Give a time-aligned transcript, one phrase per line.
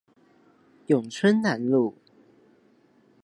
[0.87, 1.93] 永春南路